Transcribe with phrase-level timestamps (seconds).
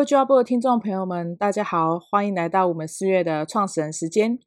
[0.00, 4.38] 位 Joybook 的听众朋友们，大家好，欢迎来到我们四月的创始人时间。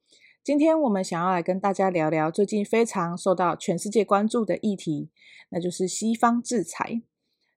[0.44, 5.12] 今天我们想要来跟大家聊聊最近非常受到全世界关注的议题，
[5.50, 7.04] 那就是西方制裁。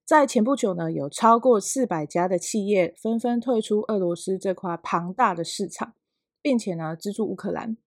[0.05, 5.95] 在前不久呢，有超过四百家的企业纷纷退出俄罗斯这块庞大的市场，
[6.43, 7.79] 并且呢资助乌克兰。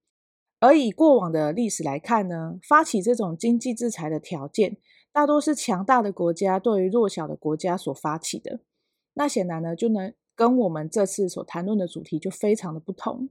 [0.59, 4.77] 而以过往的历史来看呢，发起这种经济制裁的条件，
[5.13, 8.61] 大多是强大的国家对于弱小的国家所发起的。
[9.13, 13.29] 那显然呢，就能跟我们这次所谈论的主题就非常的不同。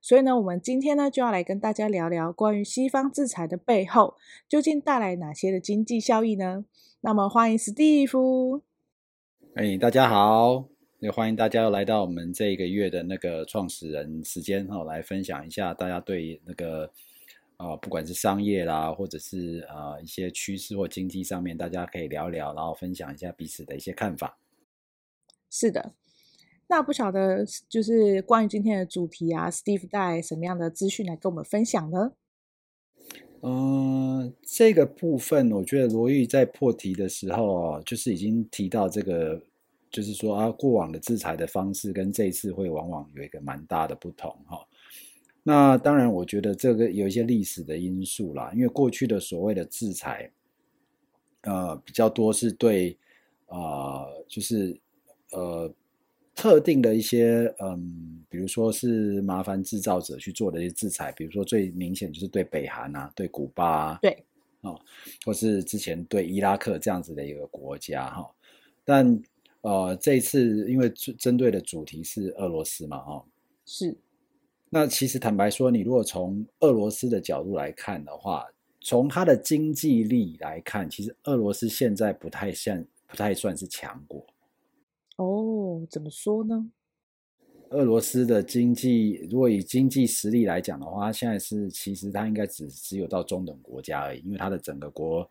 [0.00, 4.14] 所以呢，我们今天呢就要来跟大家聊聊关于西方制裁的背后
[4.48, 6.64] 究竟带来哪些的经济效益呢？
[7.00, 8.62] 那么欢迎史蒂夫。
[9.54, 10.64] 哎，大家好，
[11.00, 16.90] 也欢迎大家来到我们这个月的那个创始人时间哈，来分享一下大家对那个
[17.56, 24.38] 啊、不管是商业啦，或者是啊、呃、一些趋势或经济上面，大家可以聊聊，然后分享一下彼此的一些看法。
[25.50, 25.94] 是的，
[26.68, 32.12] 那不晓得就是关于今天的主题啊，Steve 带什么样的资讯来跟我们分享呢？
[33.42, 39.40] 嗯、这个部分我觉得罗毅在破题的时候，就是已经提到这个，
[39.90, 44.66] 就是说啊，过往的制裁的方式跟这一次会往往有一个蛮大的不同哈。
[45.44, 50.32] 那当然，我觉得这个有一些历史的因素啦，因为过去的所谓的制裁，
[51.42, 52.98] 呃，比较多是对
[53.46, 54.76] 啊、呃，就是。
[55.32, 55.72] 呃，
[56.34, 64.24] 特定的一些嗯，比如说是麻烦制造者去做的一些制裁，比如说最明显就是对北韩啊，对古巴啊，对，
[64.60, 64.78] 哦，
[65.24, 68.30] 或是之前对伊拉克这样子的一个国家哈。
[68.84, 69.20] 但
[69.62, 73.24] 呃，这一次因为针对的主题是俄罗斯嘛，哦，
[73.64, 73.96] 是。
[74.68, 78.44] 那其实坦白说，你如果从俄罗斯的角度来看的话，
[78.80, 84.24] 从它的经济力来看，其实俄罗斯现在不太像，不太算是强国。
[85.16, 86.70] 哦，怎么说呢？
[87.70, 95.28] 俄罗斯的经济，如果以经济实力来讲的话，它现在是其实它应该只只有到中等国家而已，因为它的整个国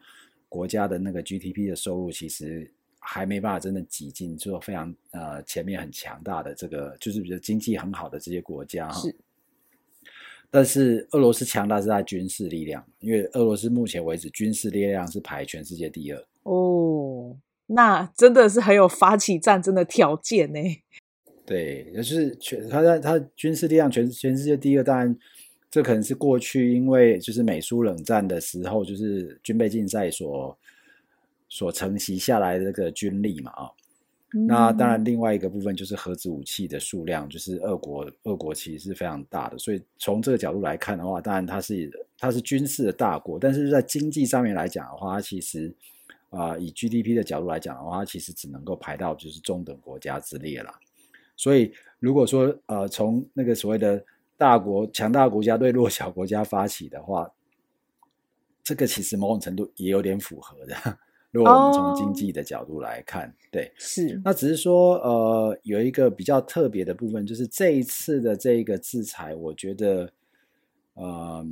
[0.49, 2.69] 国家的那个 GDP 的收入其实
[2.99, 8.99] 还没办法真的挤进，就非常呃前面很强大的这个就是比较经济很好的这些国家哈。
[8.99, 9.15] 是。
[10.51, 16.27] 但是俄罗斯强大是在军事力量，因为俄罗斯目前为止军事力量是排全世界第二。
[16.43, 17.37] 哦。
[17.67, 20.59] 那真的是很有发起战争的条件呢。
[21.45, 25.15] 对，就是全他在他军事力量全全世界第二，当然
[25.69, 30.57] 这可能是过去因为就是美苏冷战的时候，就是军备竞赛所
[31.49, 33.69] 所承袭下来的这个军力嘛啊。
[34.33, 34.47] 嗯。
[34.47, 45.73] 那当然另外一个部分就是核子武器的数量，就是俄国俄国其实是非常大的，所以从这个角度来看的话，当然它是它是军事的大国，但是在经济上面来讲的话，它其实。
[46.29, 50.73] 啊、呃，以 GDP 的角度来讲的话，它其实只能够排到就是中等国家之列了。
[51.37, 54.03] 所以，如果说呃，从那个所谓的
[54.37, 57.29] 大国强大国家对弱小国家发起的话，
[58.63, 60.75] 这个其实某种程度也有点符合的。
[61.31, 64.21] 如果我们从经济的角度来看，哦、对，是。
[64.23, 70.09] 那只是说，呃，有一个比较特别的部分，就是这一次的这个制裁，我觉得，
[70.95, 71.45] 嗯、呃，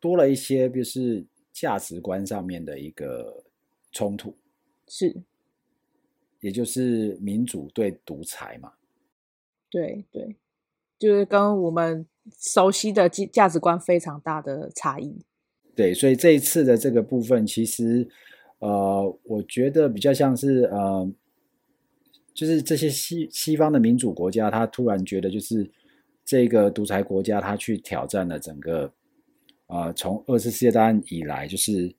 [0.00, 3.44] 多了一些，就是价值观上面的一个。
[3.96, 4.36] 冲突
[4.86, 5.22] 是，
[6.40, 8.74] 也就是民主对独裁嘛？
[9.70, 10.36] 对对，
[10.98, 12.06] 就是跟我们
[12.38, 15.24] 熟悉的价价值观非常大的差异。
[15.74, 18.06] 对，所以这一次的这个部分，其实
[18.58, 21.10] 呃，我觉得比较像是呃，
[22.34, 25.70] 就是这些西西方的民主国家，他突然觉得就是
[26.22, 28.92] 这个独裁国家，他去挑战了整个
[29.68, 31.96] 呃，从二次世界大战以来就是。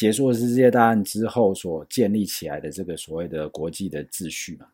[0.00, 4.64] 结束了世界大战之后所建立起来的这个所谓的国际的秩序嘛，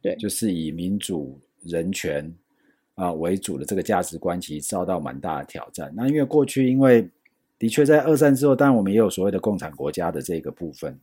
[0.00, 2.28] 对，就是以民主、人权
[2.96, 5.92] 啊为主的这个价值观，其实遭到蛮大的挑战。
[5.94, 7.08] 那因为过去，因为
[7.60, 10.98] 的确在二战之后，当然我们也有所谓的共产国家的这个部分，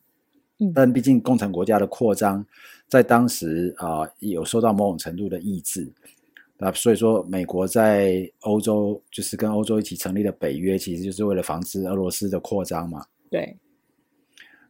[0.58, 2.46] 嗯，但毕竟共产国家的扩张
[2.90, 5.90] 在当时啊有受到某种程度的抑制
[6.58, 13.56] 那，所以说美国在欧洲就是跟欧洲一起成立的北约，其实就是为了防止俄罗斯的扩张嘛，对。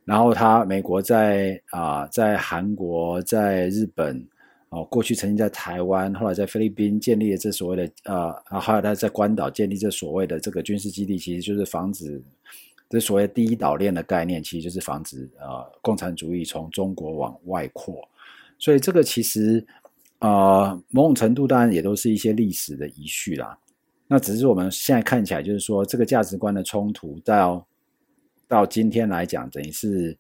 [0.10, 4.28] 然后他美国在啊、在韩国、在日本，
[4.70, 12.20] 哦、过去曾经在台湾，后来在菲律宾建立了这所谓的呃，啊，后来他在关岛建立这所谓的这个军事基地，其实就是防止
[12.90, 18.02] 这所谓第一岛链的概念，其实就是防止呃共产主义从中国往外扩。
[18.58, 19.64] 所以这个其实
[20.22, 23.56] 呃某种程度当然也都是一些历史的遗绪啦。
[24.08, 27.64] 那只是我们现在看起来就是说这个价值观的冲突到。
[28.50, 30.18] 到今天来讲，等于是，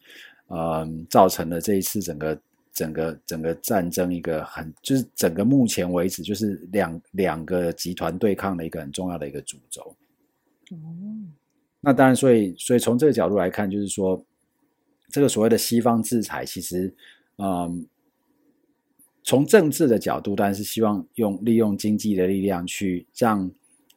[0.47, 2.41] 嗯，造成了这一次整个
[2.71, 9.81] 整个整个战争一个很就是整个目前为止就是两两个集团对抗的一个很重要的一个主轴。
[10.71, 10.77] 哦，
[11.81, 14.23] 那当然，所以所以从这个角度来看，就是说
[15.09, 16.93] 这个所谓的西方制裁，其实
[17.37, 17.87] 嗯，
[19.23, 23.49] 从政治的角度，当然是希望用利用经济的力量去让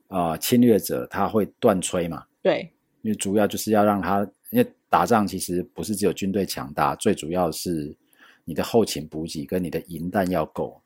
[0.08, 2.24] 呃侵略者他会断炊嘛。
[2.40, 4.28] 对，因为主要就是要让他。
[4.50, 7.96] 因为打仗其实不是只有军队强大，最主要是
[8.44, 10.78] 你的后勤补给跟你的银弹要够。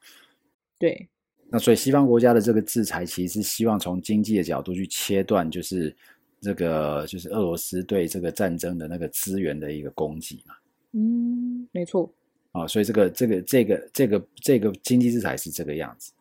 [0.79, 1.09] 对，
[1.49, 5.93] 那所以西方国家的这个制裁，其实是希望从经济的角度去切断，就是
[6.41, 10.55] 这个就是俄罗斯对这个战争的那个资源的一个供给嘛。
[10.93, 12.09] 嗯，没错。
[12.53, 16.13] 啊，所以这个这个这个这个这个经济制裁是这个样子。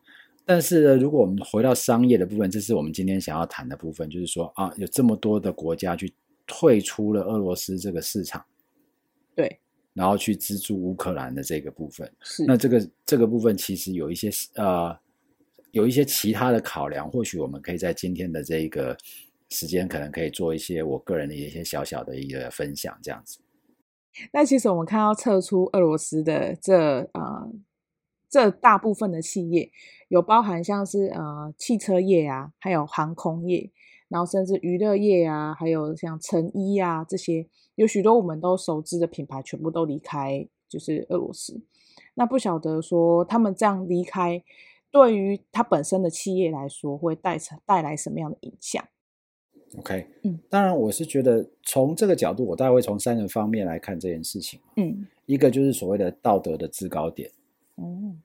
[0.46, 6.14] 但是呢，如果我们回到商业的部分，这是我们今天想要谈的部分，就是说啊，有这么多的国家去。
[6.48, 8.40] 退出了俄罗斯这个市场，
[9.34, 9.58] 对，
[9.92, 12.08] 然后去资助乌克兰的这个部分。
[12.20, 14.96] 是，那这个这个部分其实有一些呃，
[15.72, 18.96] 有一些其他的考量，或许我们可以在今天的这个
[19.48, 23.40] 时间，可能可以做一些我个人的一些小小的一个分享，这样子。
[24.32, 27.52] 那其实我们看到撤出俄罗斯的这呃
[28.30, 29.72] 这大部分的企业，
[30.08, 33.70] 有包含像是呃汽车业啊，还有航空业。
[34.08, 41.60] 然后甚至娱乐业啊，还有像成衣啊这些，有许多我们都熟知的品牌，全部都离开就是俄罗斯。
[42.14, 44.40] 那不晓得说他们这样离开，
[44.92, 48.86] 对于他本身的企业来说，会带成带来什么样的影响
[49.76, 54.60] ？OK，嗯，当然我是觉得从这个角度，我大概会从三个方面来看这件事情。
[54.76, 57.28] 嗯，一个就是所谓的道德的制高点。
[57.76, 58.22] 嗯。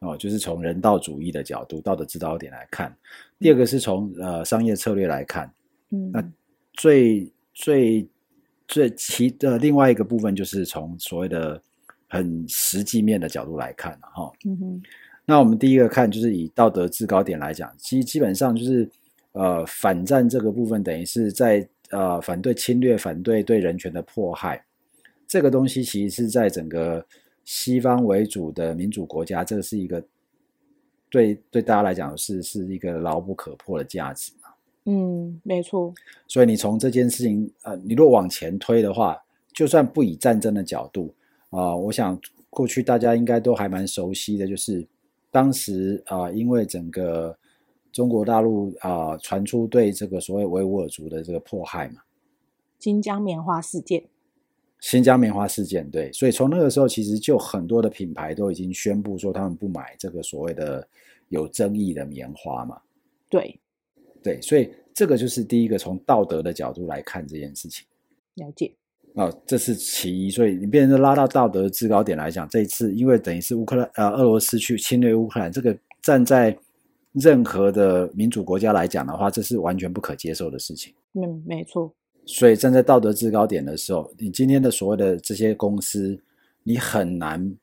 [0.00, 2.94] 哦，就是从人道主义的角度、道德制高点来看。
[3.38, 5.52] 第二个是从呃商业策略来看。
[5.90, 6.24] 嗯，那
[6.72, 8.08] 最最
[8.66, 11.60] 最其的另外一个部分就是从所谓的
[12.08, 14.32] 很实际面的角度来看哈、哦。
[14.46, 14.82] 嗯哼。
[15.26, 18.88] 那我们第一个看就是以道德制高点来讲，其实基本上就是
[19.32, 24.64] 呃反战这个部分，等于是在呃反对侵略、反对对人权的迫害。
[25.28, 27.04] 这个东西其实是在整个。
[27.44, 30.02] 西方为主的民主国家，这个是一个
[31.08, 34.48] 对对大家来讲是是一个牢不可破的价值嘛。
[34.84, 35.92] 嗯，没错。
[36.26, 39.20] 所以你从这件事情，呃，你若往前推的话，
[39.52, 41.12] 就算不以战争的角度
[41.50, 44.86] 啊，呃，我想过去大家应该都还蛮熟悉的，就是
[45.30, 47.36] 当时啊，呃，因为整个
[47.92, 52.02] 中国大陆啊，呃，传出对这个所谓维吾尔族的这个迫害嘛，
[52.78, 54.04] 新疆棉花事件。
[54.80, 60.86] 新疆棉花事件，对，所以从那个时候，其实就很多的品牌都已经宣布说，他们不买这个所谓的
[61.28, 62.80] 有争议的棉花嘛。
[63.28, 63.60] 对，
[64.22, 67.86] 对，所以这个就是第一个从道德的角度来看这件事情。
[68.36, 68.72] 了解。
[69.14, 70.30] 哦，这是其一。
[70.30, 76.56] 所以你变成拉到道德的制高点来讲，这一次因为等于是乌克兰呃俄罗斯去侵略乌克兰，这个站在
[77.12, 80.94] 任何的民主国家来讲的话，这是完全不可接受的事情。
[81.14, 81.92] 嗯，没错。
[82.32, 86.22] 所以站在道德制高点的时候，你今天的所谓的这些公司，
[86.62, 87.56] 你很难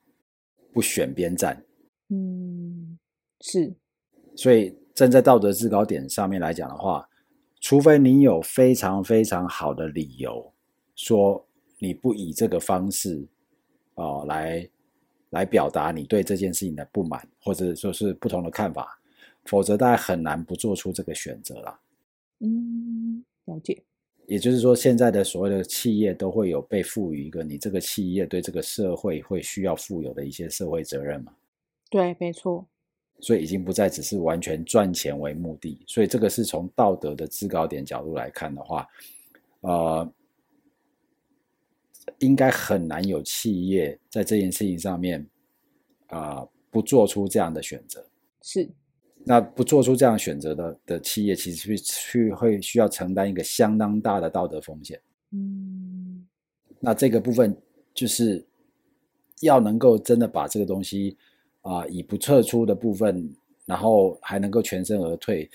[0.74, 1.64] 不选边站。
[2.10, 3.00] 嗯，
[3.40, 3.74] 是。
[4.36, 7.08] 所以站在道德制高点上面来讲的话，
[7.62, 10.54] 除非你有非常非常好的理由，
[10.95, 11.47] 说
[11.80, 13.26] 你不以这个方式
[13.95, 14.69] 哦、呃、来
[15.30, 19.00] 来表达你对这件事情的不满，或者说是不同的看法，
[19.45, 21.80] 否则大家很难不做出这个选择了。
[22.40, 23.81] 嗯，了解。
[24.28, 31.34] 也就是说，现在的所谓的企业都会有被赋予一个你这个企业对这个社会会需要负有的一些社会责任嘛？
[31.90, 32.68] 对，没错。
[33.22, 35.81] 所以已经不再只是完全赚钱为目的。
[35.88, 38.86] 所以这个是从道德的制高点角度来看的话，
[39.62, 40.14] 呃，
[42.19, 45.26] 应该很难有企业在这件事情上面
[46.07, 48.06] 啊、呃、不做出这样的选择。
[48.42, 48.69] 是。
[49.28, 54.98] 那不做出这样选择的的企业，其实去会需要承担一个相当大的道德风险。
[55.31, 56.26] 嗯，
[56.80, 57.54] 那这个部分
[57.94, 58.46] 就是
[59.42, 61.18] 要能够真的把这个东西
[61.62, 63.30] 啊、呃，以不撤出的部分，
[63.66, 65.50] 然后还能够全身而退，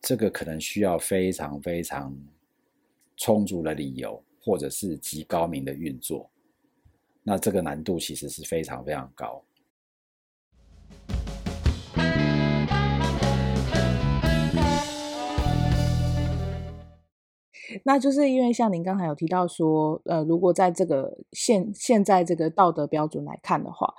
[0.00, 2.16] 这个可能需要非常非常
[3.18, 6.30] 充足的理由，或者是极高明的运作。
[7.22, 9.44] 那这个难度其实是非常非常高。
[17.84, 23.92] 那就是因为像您刚才有提到说，呃，如果在这个现现在这个道德标准来看的话，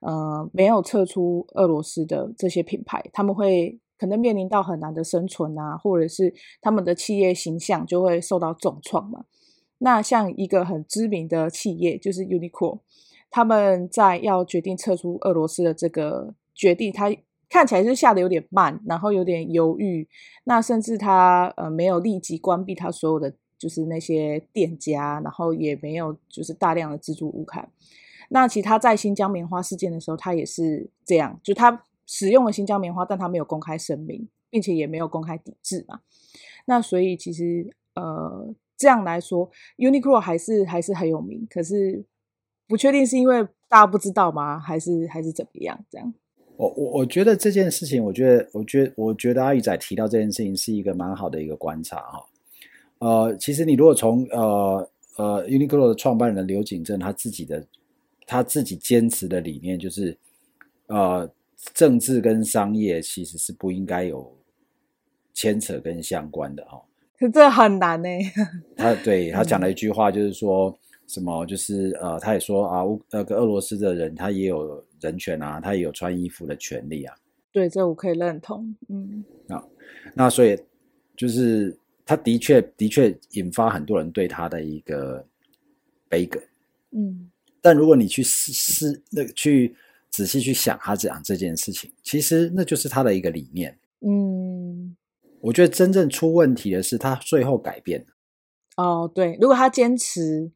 [0.00, 9.24] 呃，没有撤出俄罗斯的这些品牌，他们会可能面临到很难的生存啊，或者是他们的企业形象就会受到重创嘛。
[9.78, 12.80] 那像一个很知名的企业就是 Uniqlo，
[13.30, 17.10] 他们在要决定撤出俄罗斯的这个决定，他
[17.48, 20.08] 看起来是下得有点慢，然后有点犹豫。
[20.44, 27.68] 那甚至他呃没有立即关闭他所有的就是那些店家，然后也没有就是大量的资助乌克兰。
[28.28, 36.00] 那其他在新疆棉花事件的时候，他也是这样，就他使用了新疆棉花，但他没有公开声明，并且也没有公开抵制嘛。
[36.64, 39.48] 那所以其实呃这样来说
[39.78, 42.04] ，Uniqlo 还是还是很有名，可是
[42.66, 44.58] 不确定是因为大家不知道吗？
[44.58, 45.84] 还是还是怎么样？
[45.88, 46.12] 这样？
[46.56, 52.26] 我我我觉得这件事情，我觉得我觉得我觉得阿宇仔提到这件事情是一个蛮好的一个观察哈。
[52.98, 57.64] 呃，其实你如果从呃呃 Uniqlo 的创办人刘景正他自己的。
[58.28, 60.18] 他自己坚持的理念就是，
[60.88, 61.30] 呃，
[61.72, 64.36] 政治跟商业其实是不应该有
[65.32, 66.82] 牵扯跟相关的哈。
[67.16, 68.08] 可这很难呢。
[68.76, 72.82] 他对他讲了一句话，就是说什么，就是呃，他也说啊，
[73.12, 77.14] 那个俄罗斯的人他也有人权啊，他也有穿衣服的权利啊。
[77.52, 78.74] 对，这我可以认同。
[78.88, 79.68] 嗯，那
[80.14, 80.58] 那所以
[81.16, 85.26] 就是他的确的确引发很多人对他的一个
[86.08, 86.40] 悲歌。
[86.90, 87.30] 嗯。
[87.62, 89.74] 但如果你去试试那个去
[90.08, 93.76] 仔细去想他讲这件事情，其实那就是他的一个理念。
[94.00, 94.96] 嗯，
[95.40, 98.06] 我觉得真正出问题的是他最后改变。
[98.76, 100.52] 哦，对，如果他坚持，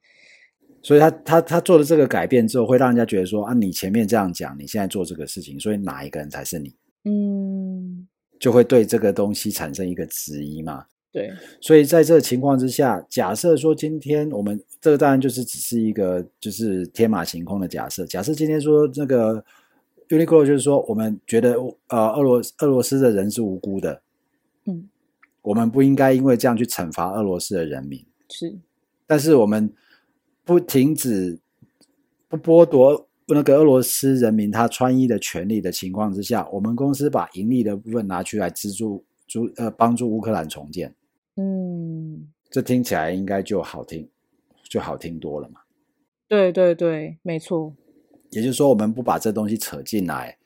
[0.83, 6.75] 所以他他他做了这个改变之后，会让人家觉得说啊，你前面这样讲，你现在做这个事情，所以哪一个人才是你？
[7.05, 8.07] 嗯，
[8.39, 10.85] 就会对这个东西产生一个质疑嘛。
[11.13, 11.29] 对，
[11.61, 18.07] 所以在这个情况之下，假设说今天我们这个当然就是只是一个就是天马行空的假设。
[18.07, 19.45] 假设今天说那个
[20.09, 21.57] Uniqlo 就是说，我们觉得
[21.89, 24.01] 呃俄罗俄罗斯的人是无辜的，
[24.67, 24.89] 嗯，
[25.43, 28.05] 我们不应该因为这样去惩罚俄罗斯的人民。
[28.29, 28.57] 是，
[29.07, 29.73] 但是我们
[30.50, 31.38] 不停止
[32.28, 40.92] 不剥夺那个俄罗斯人民他穿衣的权利的情况之下，我们公司把盈利的部分拿去来资助助呃帮助乌克兰重建。
[41.37, 44.09] 嗯，这听起来应该就好听，
[44.64, 45.61] 就好听多了嘛。
[46.26, 47.73] 对对对，没错。
[48.30, 50.37] 也就是说，我们不把这东西扯进来，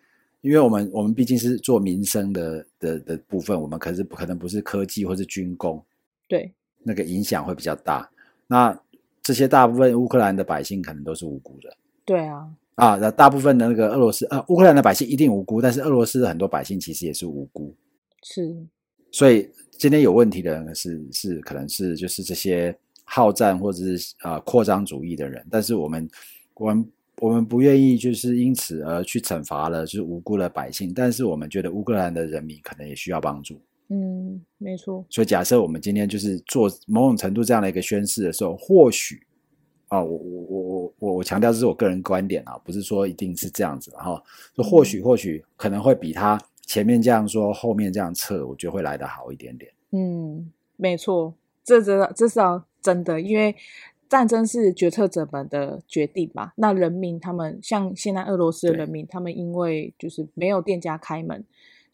[0.43, 5.83] 因为我们我们毕竟是做民生的的的部分，我们可是不可能不是科技或是军工。
[6.29, 8.11] 对，那个影响会比较大。
[8.47, 8.79] 那
[9.25, 11.77] 这些大部分乌克兰的百姓可能都是无辜的。
[12.05, 17.75] 对啊，啊，那大部分的那个俄罗斯啊，乌克兰的百姓一定无辜，但是俄罗斯的很多百姓其实也是无辜。
[18.23, 18.55] 是，
[19.11, 19.51] 所以。
[19.77, 26.09] 今天有问题的人是是可能是就是这些好战或者是啊、呃、扩张主义的人，但是我们
[26.55, 33.61] 我们我们不愿意就是因此而去惩罚了就是无辜的百姓，但是我们觉得乌克兰的人民可能也需要帮助。
[33.89, 35.05] 嗯，没错。
[35.11, 39.27] 所以假设我们今天就是做某种程度这样的一个宣誓的时候，或许
[39.89, 44.23] 啊，我我我我我我强调这是我个人观点啊，不是说一定是这样子哈，
[44.55, 46.41] 就或许或许可能会比他。
[46.67, 49.71] 前面这样说，后面这样撤，我觉得会来得好一点点。
[49.91, 53.55] 嗯，没错，这这这是要真的，因为
[54.09, 56.53] 战争是决策者们的决定嘛。
[56.57, 61.45] 那人民他们像现在俄罗斯的人民，他们因为就是没有店家开门，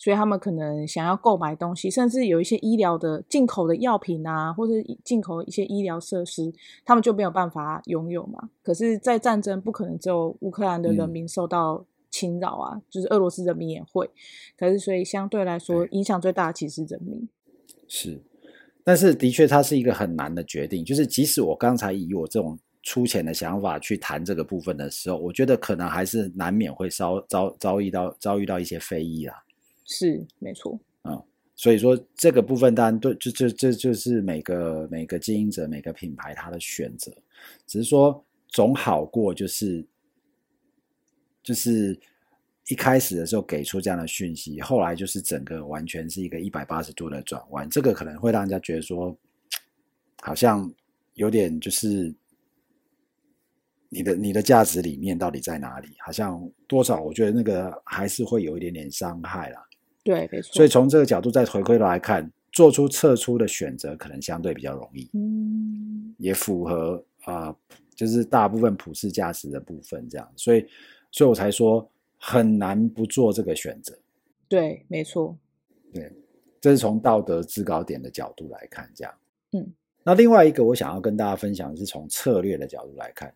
[0.01, 4.73] 所以他们可能想要购买东西，甚至有一些医疗的进口的药品啊，或者
[5.05, 6.53] 进口一些医疗设施，
[6.85, 8.49] 他们就没有办法拥有嘛。
[8.63, 11.85] 可是，在战争不可能只有乌克兰的人民受到、嗯。
[12.13, 14.11] 侵扰啊，就是俄罗斯人民也会，
[14.59, 17.29] 可是所以相对来说，影响最大的其实是人民。
[17.87, 18.21] 是，
[18.83, 20.85] 但是的确，它是一个很难的决定。
[20.85, 29.35] 就是即使我刚才以我这种粗浅的想法去谈这个部分的时候，我觉得可能还是难免会遭遭遭遇到遭遇到一些非议啦。
[29.91, 30.79] 是，没错。
[31.03, 31.23] 嗯，
[31.55, 37.13] 所以说这个部分当然对，就就这就是每个每个经营者每个品牌他的选择，
[37.67, 39.87] 只是说总好过就是。
[41.43, 41.99] 就是
[42.69, 49.17] 一开始的时候给出这样的讯息，后来就是整个完全是一个一百八十度的转弯，这个可能会让人家觉得说，
[50.21, 50.71] 好像
[51.15, 52.15] 有点就是
[53.89, 55.89] 你的你的价值理念到底在哪里？
[56.05, 59.67] 好像多少我觉得那个还是会有一点点伤害啦。
[60.13, 60.53] 对，没错。
[60.53, 67.57] 所以从这个角度再回归来看，做出撤出的选择可能相对比较容易，嗯，也符合啊、呃，
[67.95, 70.67] 就是大部分普世价值的部分这样，所以。
[71.13, 71.91] 所以我才说
[72.21, 73.99] 很难不做这个选择。
[74.47, 75.37] 对，没错。
[75.93, 76.09] 对，
[76.61, 79.13] 这是从道德制高点的角度来看，这样。
[79.51, 79.73] 嗯。
[80.05, 83.35] 那另外一个我想要跟大家分享的是从策略的角度来看，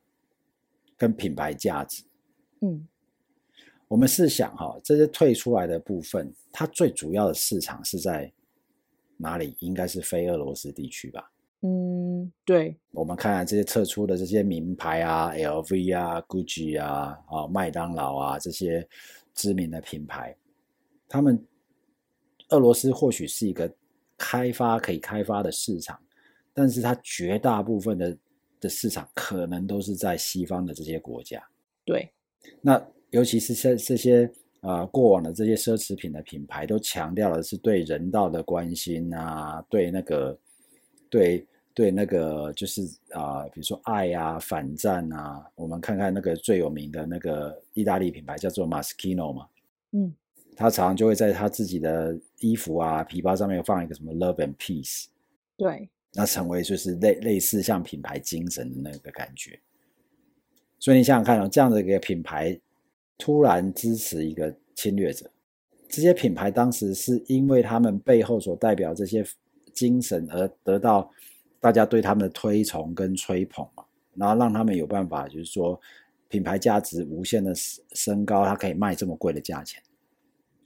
[0.96, 2.04] 跟品牌价值。
[2.60, 2.86] 嗯。
[3.94, 8.28] 我们试想哈，这些退出来的部分，它最主要的市场是在
[9.16, 9.54] 哪里？
[9.60, 11.30] 应该是非俄罗斯地区吧？
[11.60, 12.22] 嗯。
[12.24, 12.76] 嗯，对。
[12.90, 18.84] 我们看看这些撤出的这些名牌啊，LV 啊，GUCCI 啊，啊，麦当劳啊，这些
[19.32, 20.36] 知名的品牌，
[21.08, 21.40] 他们
[22.48, 23.72] 俄罗斯或许是一个
[24.18, 25.96] 开发可以开发的市场，
[26.52, 28.18] 但是它绝大部分的
[28.58, 31.40] 的市场可能都是在西方的这些国家。
[31.84, 32.12] 对。
[32.60, 32.84] 那
[33.14, 34.26] 尤其是这这些
[34.60, 40.36] 啊、呃，过往的这些奢侈品的品牌，都强调的是对人道的关心啊，对那个，
[41.08, 45.46] 对对那个，就是啊、呃，比如说爱啊，反战啊。
[45.54, 49.46] 我们看看那个最有名的那个意大利品牌叫做 Moschino 嘛，
[49.92, 50.12] 嗯，
[50.56, 55.04] 他常常就会在他自己的衣服啊、皮包上面放一个什么 Love and Peace，
[55.56, 59.56] 对，那成为就是类类似像品牌精神的那个感觉。
[60.80, 62.60] 所以你想想看哦，这样的一个品牌
[63.16, 65.30] 突然支持一个侵略者，
[65.88, 69.24] 这些品牌当时是因为他们背后所代表这些
[69.72, 71.10] 精神而得到
[71.60, 75.80] 大家对他们的推崇跟吹捧嘛，然后让他们有办法，就是说
[76.28, 77.54] 品牌价值无限的
[77.92, 79.82] 升高，它可以卖这么贵的价钱。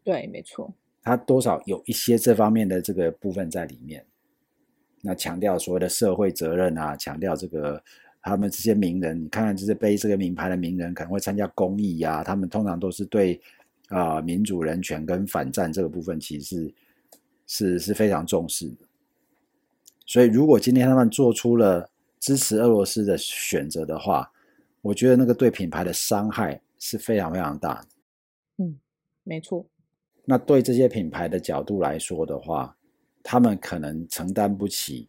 [0.03, 4.07] 对，没错，它多少有一些这方面的这个部分在里面。
[5.03, 7.83] 那强调所谓的社会责任啊，强调这个。
[8.23, 12.25] 他们这些名人，你看看这些背这个名牌的名人，可能会参加公益呀、啊。
[12.25, 13.41] 他们通常都是对
[13.89, 16.75] 啊、呃、民主、人权跟反战这个部分，其实是
[17.47, 18.77] 是是非常重视的。
[20.05, 24.31] 所以，如果今天他们做出了支持俄罗斯的选择的话，
[24.83, 27.85] 我觉得那个对品牌的伤害是非常非常大。
[28.57, 28.79] 嗯，
[29.23, 29.67] 没错。
[30.25, 32.77] 那对这些品牌的角度来说的话，
[33.23, 35.09] 他们可能承担不起。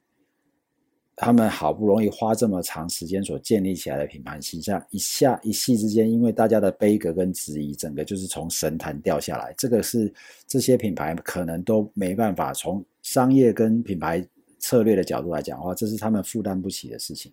[1.21, 9.53] 他们好不容易花这么长时间所建立起来的品牌形象，一下一夕之间，因为大家的杯葛跟质疑，整个就是从神坛掉下来。
[9.57, 10.09] 这个是
[10.47, 14.25] 这些品牌可能都没办法从商业跟品牌
[14.59, 17.29] 策略的角度来讲的话，这是他们负担不起的事情。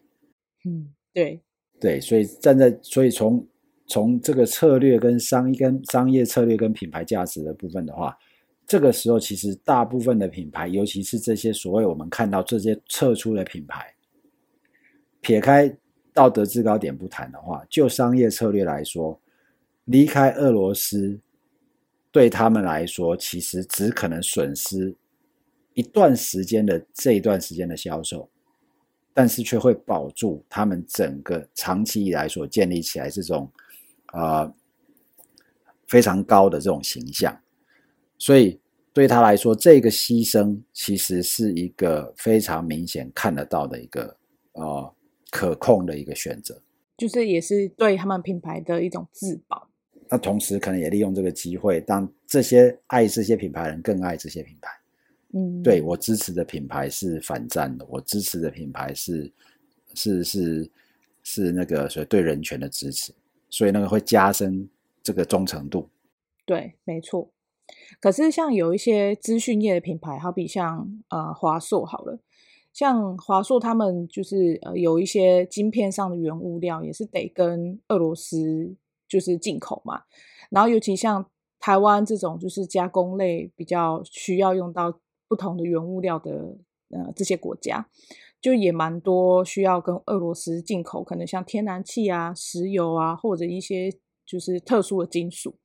[0.64, 1.40] 嗯，对，
[1.78, 3.46] 对，所以站在所以从
[3.86, 8.18] 从这个策略跟商业跟商业策略跟品牌价值的部分的话。
[8.66, 13.94] 这个时候，其实大部分的品牌，尤其是这些所谓我们看到这些撤出的品牌，
[15.20, 15.72] 撇开
[16.12, 19.20] 道德制高点不谈的话，就商业策略来说，
[19.84, 21.20] 离开俄罗斯
[22.10, 24.92] 对他们来说，其实只可能损失
[25.74, 28.28] 一段时间的这一段时间的销售，
[29.14, 33.48] 但是却会保住他们整个长期以来所建立起来这种
[34.06, 34.52] 啊、
[35.86, 37.40] 非常高的这种形象。
[38.18, 38.58] 所以
[38.92, 44.16] 对他来说，这个牺牲其实是一个非常明显看得到的一个
[44.52, 44.94] 呃
[45.30, 46.60] 可控的一个选择，
[46.96, 49.68] 就是也是对他们品牌的一种自保。
[50.08, 54.70] 那同时可能也利用这个机会，让这些爱这些品牌人更爱这些品牌。
[55.32, 59.30] 嗯，对，我支持的品牌是反战的，我支持的品牌是
[59.94, 60.70] 是是
[61.24, 63.12] 是那个所以对人权的支持，
[63.50, 64.66] 所以那个会加深
[65.02, 65.90] 这个忠诚度。
[66.46, 67.28] 对，没错。
[68.00, 72.20] 可是，像有一些资讯业的品牌，好比像呃华硕好了，
[72.72, 78.76] 像华硕他们就是呃有一些晶片上的原物料也是得跟俄罗斯
[79.08, 80.02] 就是进口嘛。
[80.50, 86.56] 然后尤其像台湾这种就是加工类比较需要用到不同的原物料的
[86.90, 87.88] 呃这些国家，
[88.40, 93.90] 就也蛮多需要跟俄罗斯进口，可能像天然气啊、石油啊，或者一些
[94.24, 95.56] 就是特殊的金属。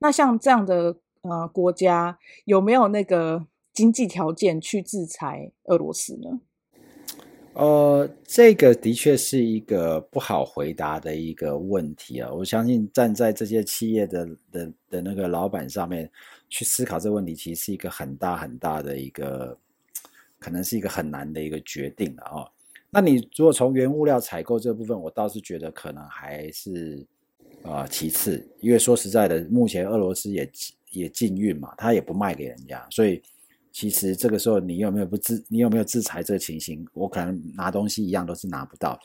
[0.00, 0.98] 那像这样的。
[1.22, 6.40] 呃，国家有没有那个经济条件去制裁俄罗斯呢？
[7.52, 12.32] 呃，这个的确是一个不好回答的一个问题啊。
[12.32, 16.10] 我相信站在这些企业的的的那个老板上面
[16.48, 19.58] 去思考这个问题，其实是一个很大很大的一个，
[20.38, 22.48] 可能是一个很难的一个决定了啊。
[22.88, 27.04] 那你如果从原物料采购这部分，我倒是觉得可能还是
[27.62, 30.50] 啊、其次，因为说实在的，目前俄罗斯也。
[30.90, 33.22] 也禁运嘛，他也不卖给人家，所以
[33.72, 38.98] 其实这个时候你有没有不制，你有没有制裁这个情形，我可能拿东西一样都是拿不到。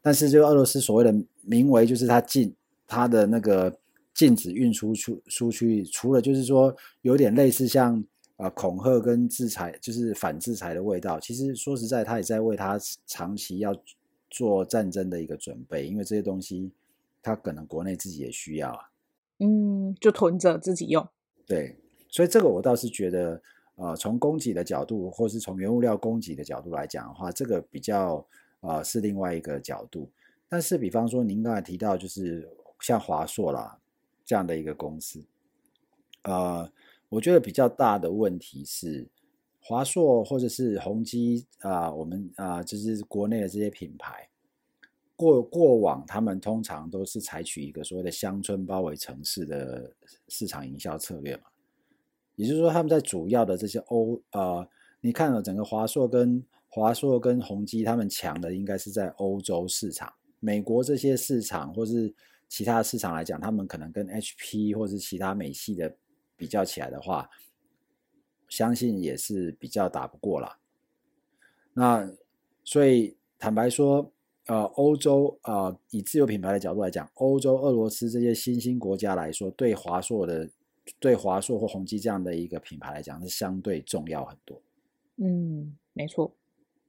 [0.00, 1.12] 但是就俄罗斯所谓的
[1.42, 2.54] 名为就是他禁
[2.86, 3.76] 他的那个
[4.14, 8.02] 禁止运输出出去，除了就是说有点类似像
[8.36, 11.18] 啊恐吓跟制裁，就是反制裁的味道。
[11.18, 13.74] 其实说实在，他也在为他长期要
[14.30, 16.70] 做战争的一个准备，因为这些东西
[17.20, 18.78] 他可能国内自己也需要啊。
[19.38, 21.06] 嗯，就囤着自己用。
[21.46, 21.76] 对，
[22.08, 23.40] 所以这个我倒是觉得，
[23.76, 28.26] 呃，从供给的角度，或是从原物料供给的角度来讲的话，这个比较
[28.60, 30.10] 呃是另外一个角度。
[30.48, 32.48] 但是，比方说您刚才提到，就是
[32.80, 33.78] 像华硕啦
[34.24, 35.24] 这样的一个公司，
[36.22, 36.70] 呃，
[37.08, 39.08] 我觉得比较大的问题是，
[39.60, 44.28] 华硕或者是宏基啊，我们啊，就是国内的这些品牌，
[45.16, 49.90] 过过往他们通常都是采取一个所谓的乡村包围城市的
[50.28, 51.44] 市场营销策略嘛，
[52.34, 54.68] 也就是说，他们在主要的这些欧呃，
[55.00, 62.14] 你看了整个华硕跟华硕跟宏基，他们强的应该是在欧洲市场，美国这些市场或是
[62.48, 65.96] 其他市场来讲，他们可能跟 HP 或是其他美系的
[66.36, 67.28] 比较起来的话，
[68.48, 70.58] 相信也是比较打不过啦。
[71.72, 72.12] 那
[72.62, 74.12] 所以坦白说，
[74.46, 80.48] 呃，欧洲啊，呃，以自有品牌的角度来讲，欧洲、俄罗斯这些新兴国家来说，对华硕的、
[81.00, 84.62] 对华硕或宏基这样的一个品牌来讲，是相对重要很多。
[85.16, 86.32] 嗯，没错。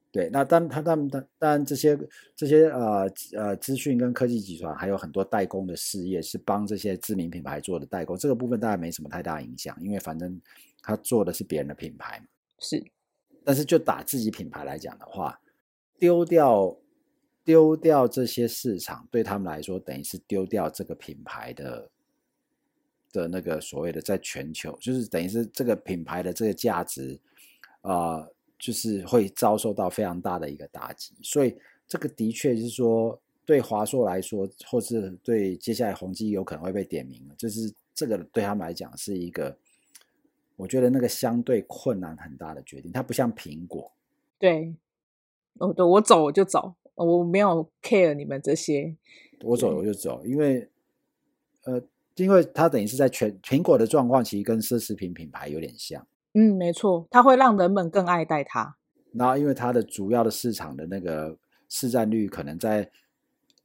[0.10, 1.98] 对，那但他但但当然这些
[2.36, 10.40] 这些呃呃资讯跟科技集团还有很多代工的事业是帮这些知名品牌做的代工，这个部分当然没什么太大影响，因为反正
[10.82, 12.24] 他做的是别人的品牌。
[12.60, 12.84] 是，
[13.44, 15.40] 但是就打自己品牌来讲的话，
[16.00, 16.76] 丢掉
[17.48, 21.90] 丢掉这些市场对他们来说等于是丢掉这个品牌的
[23.12, 27.18] 的那个所谓的在全球，就是等于是这个品牌的这个价值
[27.82, 28.28] 啊。
[28.60, 31.56] 就是会遭受到非常大的一个打击，所以
[31.88, 39.56] 这个的确是说，对华硕来说，或是对接下来宏基有可能会被点名，就是这个对他们来讲是一个，
[40.56, 42.92] 我觉得那个相对困难很大的决定。
[42.92, 43.92] 它不像苹果，
[44.40, 44.74] 对，
[45.60, 46.74] 哦，对，我走我就走，
[47.06, 48.96] 我没有 care 你们这些，
[49.44, 50.68] 我走我就走，因为，
[51.64, 51.82] 呃，
[52.16, 56.08] 因为它等于是在全苹果的状况，其实跟奢侈品品牌有点像。
[56.34, 58.78] 嗯，没错，它会让人们更爱戴它。
[59.14, 61.38] 然后，因为它的主要的市场的那个
[61.70, 62.92] 市占率可能在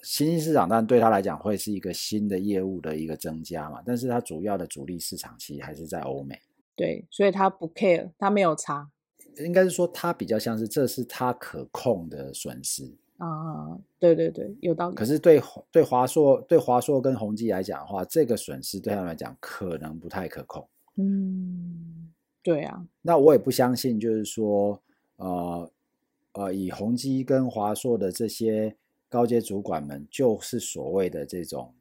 [0.03, 3.83] 新兴市场，但对它来讲会是一个新的业务的一个增加嘛。
[3.85, 6.38] 但是它主要的主力市场其实还是在欧美。
[6.75, 8.90] 对，所以它不 care，它没有差。
[9.38, 12.95] 应该是说，它比较像是这是它可控的损失
[13.26, 13.78] 啊。
[13.98, 14.94] 对对对，有道理。
[14.94, 20.68] 可是对对华硕、对华硕跟宏基来讲的话，这个损失对他们来讲可能不太可控。
[20.96, 22.08] 嗯。
[22.44, 24.82] 对啊，那我也不相信，就是说，
[25.14, 25.70] 呃，
[26.32, 28.74] 呃，以宏基跟华硕的这些
[29.08, 31.72] 高阶主管们，就是所谓的这种，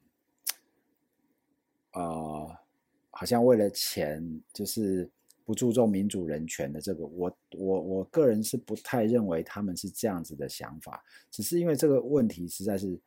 [1.93, 2.55] 呃，
[3.09, 5.09] 好像为了钱，就是
[5.45, 12.99] 不注重民主人权的这个，我我我个人是不太认为他们是这样子的想法，只是因为这个问题实在是，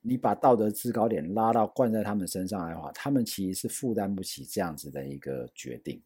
[0.00, 6.00] 你把道德制高点拉到灌在他们身上来的话，他们其实是负担不起这样子的一个决定。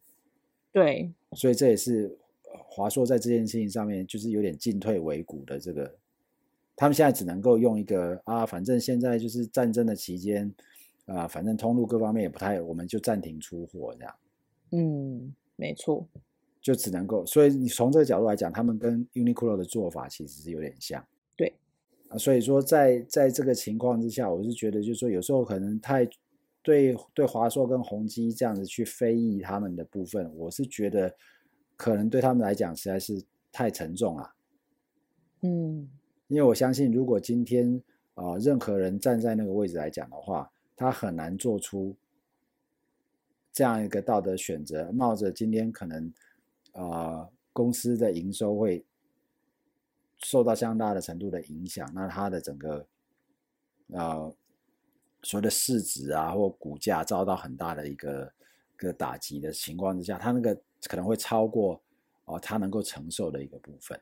[0.71, 5.95] 对，所以这也是华硕在这件事情上面就是有点进退维谷的这个，
[6.75, 10.53] 他们现在只能够用一个啊，反正现在就是战争的期间
[11.05, 14.15] 啊，反正通路各方面也不太，我们就暂停出货这样。
[14.71, 16.07] 嗯，没错，
[16.61, 21.05] 就只能够，所以你从这个角度来讲，他们跟 Uniqlo 的做法其实是有点像。
[21.35, 21.53] 对，
[22.07, 26.09] 啊，所以说在在这个情况之下，我是觉得就是说有时候可能太。
[26.61, 31.15] 对对，华硕跟宏基这样子去非议他们的部分，我是觉得
[31.77, 34.33] 可能对他们来讲实在是太沉重了。
[35.41, 35.89] 嗯，
[36.27, 37.81] 因为我相信，如果今天
[38.13, 41.95] 啊、呃、任何人站在那个位置来讲的话，他很难做出
[43.51, 46.13] 这样一个道德选择，冒着今天可能
[46.73, 48.85] 啊、呃、公司的营收会
[50.19, 52.87] 受到相当大的程度的影响，那它的整个
[53.93, 54.15] 啊。
[54.15, 54.35] 呃
[55.21, 58.33] 所谓的市值啊，或股价遭到很大的一个
[58.75, 61.81] 一个打击的情况之下，它那个可能会超过
[62.23, 63.99] 哦，它能够承受的一个部分。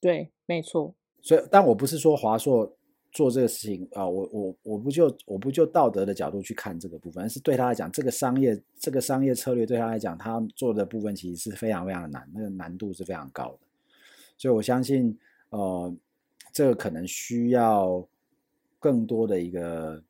[0.00, 0.92] 对，没错。
[1.22, 2.75] 所以，但我不是说华硕
[3.16, 13.58] 做这个事情啊，我我我不就我不就道德的角度去看这个部分，而是对他来讲，这个商业这个商业策略对他来讲，他做的部分其实是非常非常的难，那个难度是非常高的。
[14.36, 15.96] 所以我相信，呃，
[16.52, 18.06] 这个可能需要
[18.78, 20.02] 更多的一个。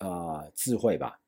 [0.00, 1.18] 呃，智慧吧，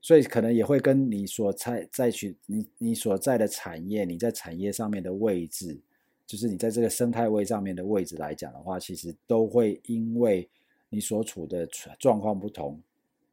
[0.00, 5.80] 所以可能也会跟你所在在去你你所在的产业，你在产业上面的位置，
[6.26, 10.48] 就是你在这个生态位上面的位置来讲的话，其实都会因为
[10.88, 11.66] 你所处的
[11.98, 12.80] 状况不同，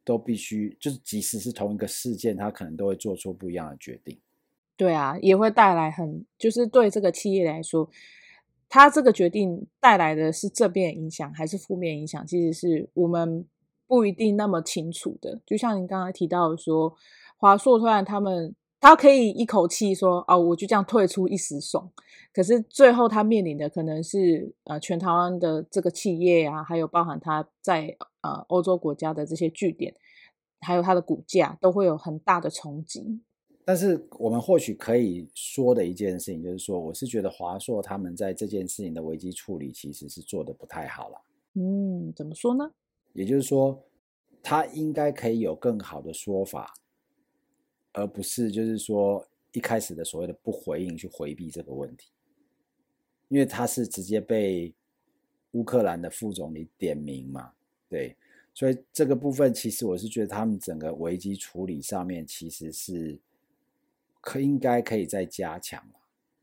[0.04, 4.18] 都必须就是即使是同一个事件，它可能都会做出不一样的决定。
[4.76, 7.90] 对啊，也会带来很就是对这个企业来说。
[8.68, 12.26] 他这个决定带来的是正面影响还是负面影响？
[12.26, 13.46] 其实是我们。
[13.86, 16.96] 不一定那么清楚的，就像您刚才提到说，
[17.36, 18.52] 华硕突然他们
[18.84, 21.90] 他可以一口气说哦，我就这样退出一时爽，
[22.34, 29.94] 可是最后他面临的可能是呃全台湾的这个企业啊，还有包含他在呃欧洲国家的这些据点，
[30.60, 33.22] 还有它的股价都会有很大的冲击。
[33.64, 41.22] 但是我们或许可以说的一件事情，就是说，我是觉得华硕他们在这件事情的危机处理其实是做的不太好了。
[41.54, 42.70] 嗯，怎么说呢？
[43.14, 43.82] 也就是说，
[44.42, 46.74] 他应该可以有更好的说法，
[47.94, 52.10] 而不是就是说一开始的所谓的不回应去回避这个问题，
[53.28, 54.70] 因为他是直接被
[55.52, 57.52] 乌克兰的副总理点名嘛，
[57.88, 58.14] 对，
[58.52, 63.18] 所以这个部分其实我是觉得他们整个危机处理上面其实是。
[64.26, 65.86] 可应该可以再加强，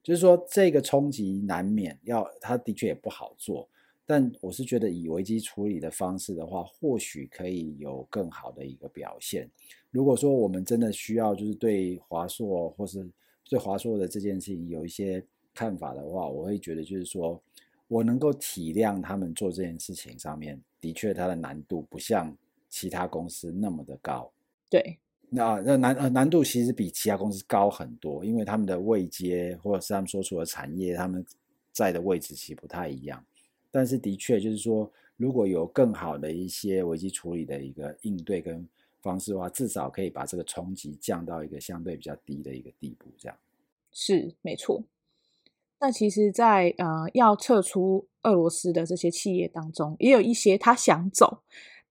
[0.04, 3.68] 就是说这个冲击难免要，他的确也不好做，
[4.06, 9.50] 但我是觉得以危机处理的方式的话，或许可以有更好的一个表现。
[9.90, 13.10] 如果说我们真的需要，就是对华硕或是
[13.50, 17.42] 对华硕的这件事情有一些看法的话，我会觉得就是说
[17.88, 22.36] 我能够体谅他们做这件事情上面的确它的难度不像
[22.70, 24.32] 其他公司那么的高，
[24.70, 24.98] 对。
[25.34, 31.26] 那那难呃难度其实比其他公司高很多，因为他们的位阶或者是他们所处的产业，他们
[31.72, 33.24] 在的位置其实不太一样。
[33.72, 38.68] 但是的确就是说，如果有更好的一些危机处理的一个应对跟
[39.02, 43.06] 方式的话，至少可以把这个冲击降到一个相对比较低的一个地步。
[43.18, 43.38] 这样
[43.92, 44.84] 是没错。
[45.80, 51.42] 那其实在，呃要撤出俄罗斯的这些企业当中，也有一些他想走。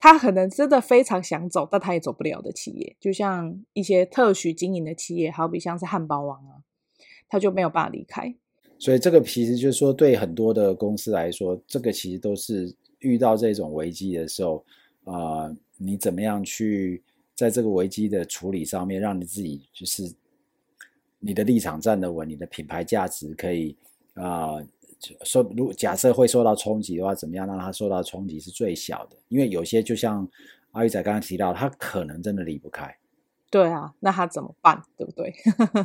[0.02, 6.64] 他可能真的非常想走，但他也走不了的企业，就像一些特许经营的企业，好比像是汉堡王啊，
[7.28, 8.34] 他就没有办法离开。
[8.80, 14.64] 所以这个其实就是说，对很多的公司来说，这个其实都是遇到这种危机的时候，
[15.04, 17.00] 啊、你怎么样去
[17.36, 20.10] 在这个危机的处理上面，让你自己就是
[21.20, 23.76] 你的立场站得稳，你的品牌价值可以
[24.14, 24.54] 啊。
[24.54, 24.66] 呃
[25.24, 29.16] 受如假设会受到冲击的话，怎么样让它受到冲击是最小的？
[29.28, 30.28] 因为有些就像
[30.72, 32.94] 阿玉仔刚刚提到，他可能真的离不开。
[33.50, 34.80] 对啊，那他怎么办？
[34.96, 35.34] 对不对？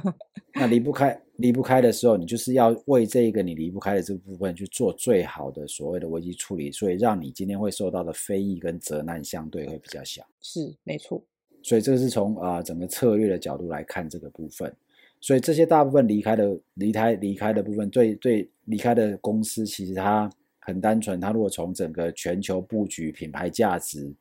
[0.53, 10.23] 那离不开，离不开的时候，你就是要为这个你离不开的这个部分去做最好的所谓的危机处理，所以让你今天会受到的非议跟责难相对会比较小。
[10.39, 11.21] 是，没错。
[11.63, 14.71] 所以这个是从啊、呃、整个策略的角度来看这个部分。
[15.19, 21.19] 所以这些大部分离开的离开离开的部分，对对离开的公司，其实它很单纯。
[21.19, 24.13] 它如果从整个全球布局、品牌价值，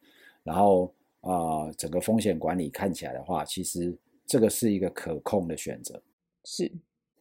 [0.43, 0.91] 然后
[1.25, 6.01] 啊、呃、整个风险管理看起来的话，其实这个是一个可控的选择。
[6.45, 6.71] 是。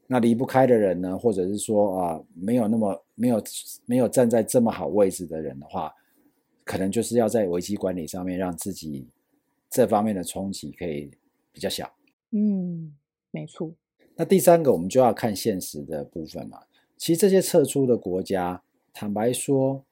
[0.06, 3.44] 那离不开的人呢，或者是说啊、呃、没有那么没有
[3.86, 5.92] 没有站在这么好位置的人的话，
[6.64, 9.08] 可能就是要在危机管理上面让自己
[9.70, 11.10] 这方面的冲击可以
[11.52, 11.92] 比较小。
[12.32, 12.94] 嗯。
[13.36, 13.74] 没错，
[14.16, 16.60] 那第三个我们就要看现实的部分嘛。
[16.98, 18.62] 其实这些撤出的国家，
[18.94, 19.84] 坦白说，嗯，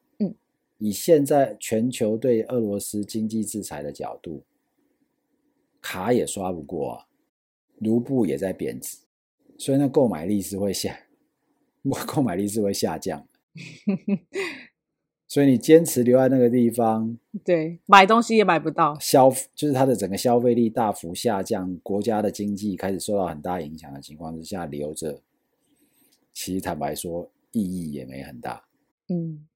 [0.84, 4.44] 以现在全球对俄罗斯经济制裁的角度，
[5.80, 7.06] 卡也刷不过啊，
[7.78, 8.98] 卢布也在贬值，
[9.60, 10.98] 所以那购买力是会下，
[12.08, 13.28] 购买力是会下降。
[15.28, 17.16] 所以你坚持留在那个地方，
[17.46, 25.22] 对，买东西也买不到，消就是它的整个消费力大幅下降，国家的经济开始受到很大影响的情况之下，留着，
[26.34, 28.66] 其实坦白说意义也没很大。
[29.10, 29.48] 嗯，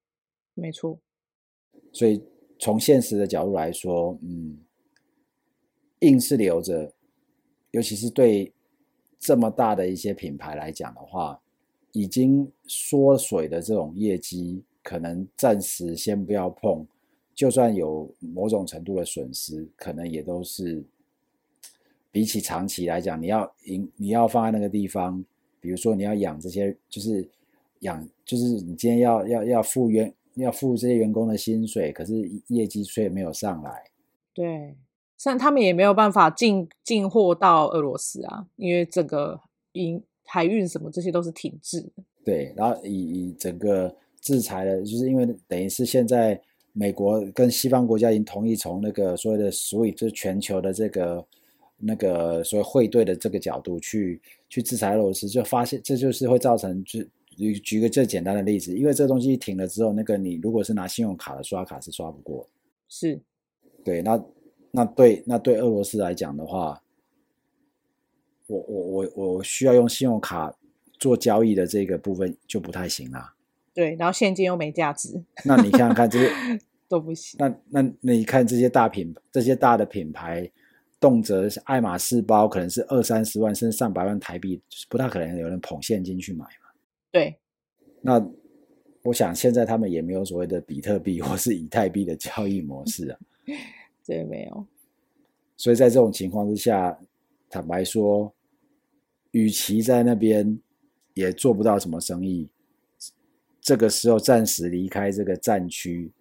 [0.54, 1.00] 没错。
[1.96, 2.22] 所以
[2.60, 4.58] 从现实的角度来说，嗯，
[6.00, 6.92] 硬是留着，
[7.72, 8.52] 尤其是对
[9.18, 11.40] 这么大的一些品牌来讲的话，
[11.94, 14.62] 已经缩水的这种业绩。
[14.84, 16.86] 可能暂时先不要碰，
[17.34, 20.84] 就算有某种程度的损失，可能也都是
[22.12, 25.26] 比起长期来讲，你要营你要放在那个地方，
[25.60, 27.28] 比如说你要养这些，就是
[27.80, 32.14] 养，就是你今天要要要付员要付这些员工的薪水，可是
[32.48, 33.84] 业绩却没有上来。
[34.34, 34.76] 对，
[35.18, 39.40] 像他们也没有办法进进货到俄罗斯啊，因为整个
[39.74, 41.90] 运海运什么这些都是停滞。
[42.24, 43.96] 对，然后以以整个。
[44.22, 46.42] 制裁了，就是因为等于是现在
[46.74, 51.24] 美国跟西方国家已经同意从那个所谓的 SWIFT，就是全球的这个
[51.78, 54.20] 那个所谓汇兑的这个角度去
[54.50, 57.02] 去制裁俄罗斯，就发现这就是会造成，就
[57.38, 62.48] 举举个最简单的例子，因为这东西停了之后，那个你如果是拿信用卡的刷卡是刷不过，
[62.88, 63.22] 是，
[63.84, 64.24] 对，那
[64.72, 66.82] 那对那对俄罗斯来讲的话，
[68.48, 70.54] 我我我我需要用信用卡
[71.00, 73.34] 做交易的这个部分就不太行啦。
[73.74, 76.30] 对，然后现金又没价值，那你看看这些
[76.88, 77.38] 都不行。
[77.40, 80.50] 那那那你看这些大品，这些大的品牌，
[81.00, 86.65] 动辄爱马仕包可能是二三十万甚至上百万台币，就是不大可能有人捧现金去买嘛。
[87.16, 87.34] 对。
[88.02, 88.22] 那
[89.04, 93.20] 我想现在他们也没有所谓的比特币或是以太币的交易模式啊。
[94.06, 94.68] 对，没有。
[95.56, 97.00] 所以在这种情况之下，
[97.50, 98.34] 坦白说，
[99.32, 100.60] 与其在那边
[101.14, 102.50] 也做不到什么生意，
[103.62, 106.12] 这个时候暂时离开这个战区，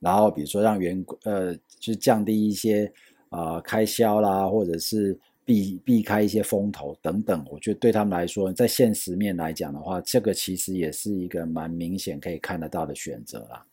[0.00, 2.90] 然后比如说让员工呃，就降低一些
[3.28, 13.66] 啊、呃、开销啦，或者是避避开一些风头等等，我觉得对他们来说，在现实面来讲的话，这个其实也是一个蛮明显可以看得到的选择啦。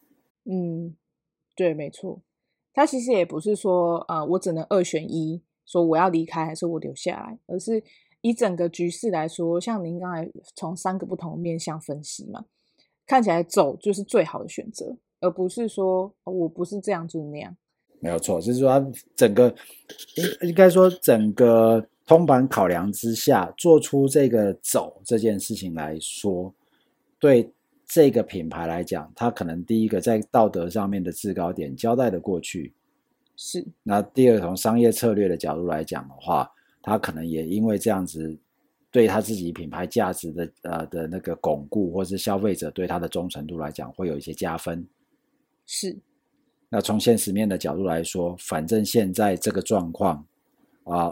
[0.45, 0.95] 嗯，
[1.55, 2.21] 对，没错，
[2.73, 7.83] 他其实也不是说呃，我只能二选一，说我要离开还是我留下来，而是。
[8.23, 12.45] 以整个局势来说，像您刚才从三个不同的面向分析嘛，
[13.07, 17.57] 看起来走就是最好的选择，而不是说我不是这样就是那样。
[18.01, 19.47] 没有错，就是说它整个
[20.41, 26.53] 应应该说整个通盘考量之下，做出这个走这件事情来说，
[27.17, 27.49] 对
[27.87, 32.73] 这个品牌来讲，它可能第一个在道德上面的制高点交代的过去，
[33.37, 33.65] 是。
[33.83, 36.51] 那第二从商业策略的角度来讲的话。
[36.83, 38.35] 他可能也因为这样子，
[38.89, 44.83] 对他自己品牌价值的呃的那个巩固，或是消费者对他的忠诚度来讲，会有一些加分。
[45.67, 45.95] 是。
[46.71, 50.25] 那从现实面的角度来说，反正现在这个状况
[50.85, 51.07] 啊，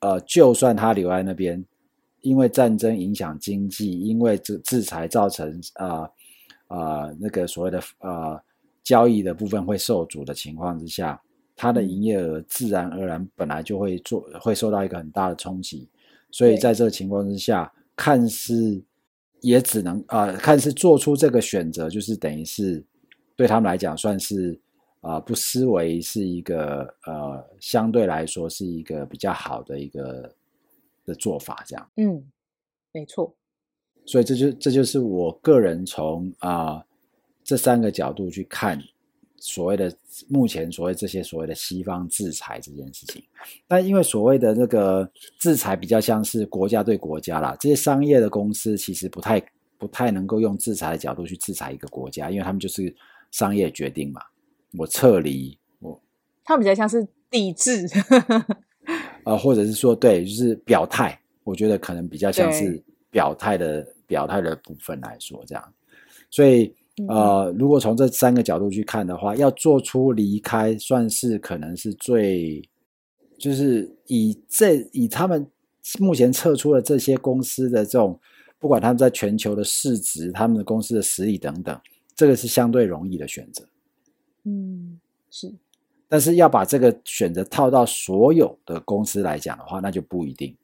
[0.00, 1.62] 呃，呃，就算他留在那边，
[2.22, 6.10] 因为战争影响经济，因为制制裁造成啊啊，
[6.68, 8.42] 呃呃，那个所谓的呃
[8.82, 11.20] 交易的部分会受阻的情况之下。
[11.56, 15.88] 他的营业额自然而然本来就会做，会受到一个很大的冲击，
[16.32, 18.82] 所以在这个情况之下，看似
[19.40, 22.84] 也只能啊、呃，看似做出这个选择，就是等于是
[23.36, 24.60] 对他们来讲算是
[25.04, 30.34] 啊、呃，不失为是一个呃，相对来说是一个比较好的一个
[31.04, 31.90] 的做法，这样。
[31.96, 32.24] 嗯，
[32.92, 33.32] 没错。
[34.06, 36.86] 所以这就这就是我个人从啊、呃、
[37.44, 38.82] 这三个角度去看。
[39.46, 39.94] 所谓的
[40.26, 43.22] 目前所谓这些所谓的西方制裁这件事情，
[43.68, 45.06] 但因为所谓的那个
[45.38, 49.38] 制裁比较像是国家对国家啦，这些商业的公司其实不太
[49.76, 52.94] 不太能够用制裁的角度去制裁一个国家，因为他们就是
[53.32, 54.22] 商业决定嘛，
[54.78, 56.00] 我撤离我，
[56.44, 57.86] 他们比较像是抵制，
[59.24, 65.74] 呃，或者是说对，就是表态，我觉得可能比较像是表态的表态的部分来说这样，
[66.30, 66.74] 所以。
[67.08, 72.62] 呃，如果从这三个角度去看的话，要做出离开，算是可能是最，
[73.36, 75.44] 就是以这以他们
[75.98, 78.16] 目前撤出的这些公司的这种，
[78.60, 81.76] 不管他们在全球的市值、他们的公司的实力等等，
[82.14, 83.66] 这个是相对容易的选择。
[84.44, 85.52] 嗯，是。
[86.08, 90.56] 但是要把这个选择套到所有的公司来讲的话，那就不一定。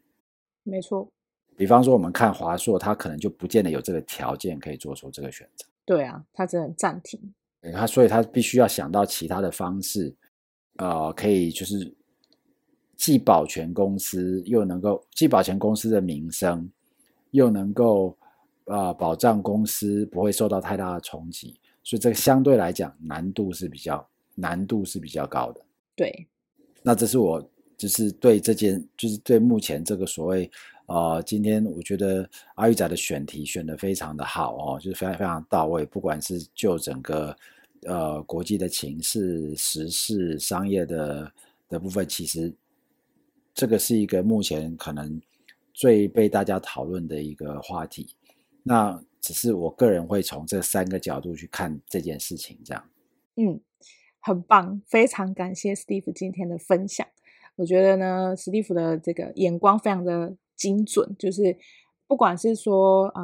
[0.62, 1.11] 没错。
[1.57, 5.66] 比方说，我们看华硕，它可能就不见得有这个条件可以做出这个选择。
[5.85, 7.21] 对啊，他只能暂停。
[7.75, 10.14] 他所以，他必须要想到其他的方式，
[10.77, 11.95] 呃，可以就是
[12.97, 16.71] 既保全公司，又能够既保全公司的名声，
[17.33, 18.16] 又能够
[18.64, 21.60] 呃保障公司不会受到太大的冲击。
[21.83, 25.61] 所以，这个相对来讲难度是比较难度是比较高的。
[25.97, 26.27] 对，
[26.83, 30.51] 那这是我就是对这件，就是对目前这个所谓。
[30.87, 37.37] 呃，今天我觉得阿玉仔的选题选的非常的好哦，就是非常非常到位，不管是就整个
[37.83, 41.33] 呃国际的情势、时事、商业的
[41.69, 42.53] 的部分，其实
[43.55, 45.23] 这个是一个目前可能
[45.73, 48.09] 最被大家讨论的一个话题。
[48.64, 52.85] 那只是我个人会从这三个角度去看这件事情，这样。
[53.37, 53.61] 嗯，
[54.19, 57.07] 很棒，非常感谢 Steve 今天的分享。
[57.57, 60.37] 我觉得呢，Steve 的这个眼光非常的。
[60.61, 61.57] 精准，就是
[62.07, 63.23] 不管是说啊、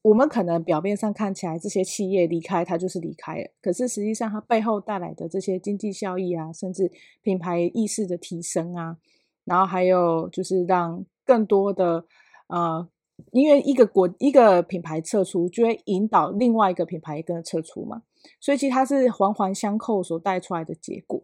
[0.00, 8.96] 我们可能表面上看起来这些企业离开它就是离开了，可是实际上它背后带来的这些经济效益啊，甚至品牌意识的提升啊，
[9.44, 12.06] 然后还有就是让更多的
[12.46, 12.88] 呃，
[13.32, 18.02] 因为一个国一个品牌撤出，就会引导另外一个品牌跟着撤出嘛，
[18.40, 21.22] 所以其实它是环环相扣所带出来的结果。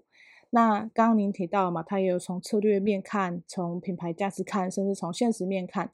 [0.50, 5.90] 那刚刚您提到嘛，他也有从策略面看，从品牌价值看，甚至从现实面看。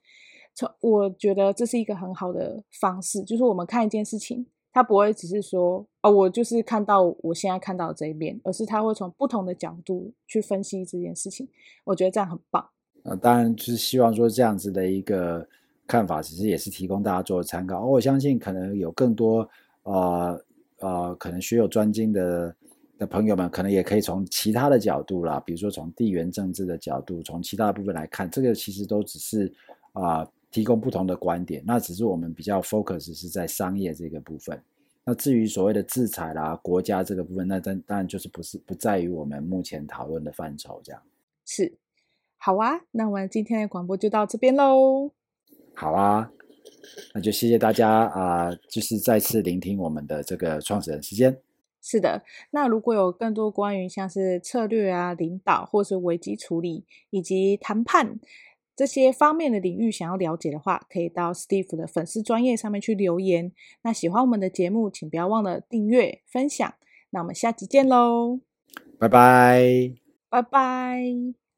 [0.54, 11.48] 从我觉得这是一个很好的方式，就是我们看一件事情，它不会只是说哦，我就是看到我现在看到这一面，而是他会从不同的角度去分析这件事情。
[11.84, 12.68] 我觉得这样很棒。
[13.04, 15.48] 呃，当然就是希望说这样子的一个
[15.90, 17.84] 看法，其实也是提供大家做参考。
[17.84, 19.48] 我相信可能有更多
[19.82, 20.44] 呃
[20.78, 22.54] 呃，可能学有专精的。
[23.00, 29.50] 的朋友们可能也可以从其他的角度啦，比如说从地缘政治的角度，从其他部分来看，这个其实都只是
[29.94, 31.62] 啊、提供不同的观点。
[31.66, 34.62] 那只是我们比较 focus 是在商业这个部分。
[35.02, 41.00] 那至于所谓的制裁啦、国家这个部分，那当当然就是不是不在于我们目前讨论的范畴这样。
[41.46, 41.72] 是，
[42.36, 45.12] 好啊，那我们今天的广播就到这边喽。
[45.74, 46.30] 好啊，
[47.14, 51.40] 那就谢谢大家啊、呃，就是再次聆听我们的这个创始人时间。
[51.82, 58.20] 是的，那如果有更多关于像是策略啊、领导或是危机处理以及谈判
[58.76, 63.52] 这些方面的领域想要了解的话，可以到 Steve 的粉丝专页上面去留言。
[63.82, 66.74] 那喜欢我们的节目，请不要忘了订阅、分享。
[67.10, 68.40] 那我们下集见喽，
[68.98, 69.94] 拜拜，
[70.28, 71.49] 拜拜。